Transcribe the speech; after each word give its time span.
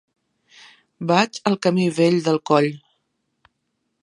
Vaig 1.11 1.39
al 1.51 1.59
camí 1.67 1.87
Vell 2.01 2.19
del 2.31 2.43
Coll. 2.53 2.71